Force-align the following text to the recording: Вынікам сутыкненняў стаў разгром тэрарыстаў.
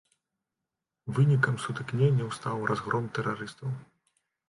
Вынікам 1.17 1.61
сутыкненняў 1.67 2.35
стаў 2.41 2.67
разгром 2.73 3.15
тэрарыстаў. 3.19 3.69